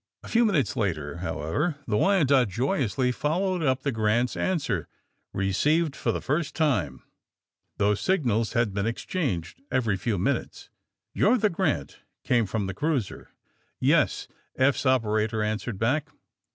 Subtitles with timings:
[0.23, 4.87] A few minutes later, however, the Wya noke" joyously followed up the'' Grant's" an swer,
[5.31, 7.03] received for the first time,
[7.77, 10.71] though signals had been exchanged every few minutes.
[11.15, 13.29] ^ ^You're the ^ Grant 'I" came from the cruiser.
[13.79, 14.25] ^^Yes,"
[14.57, 16.07] Eph's operator answered back.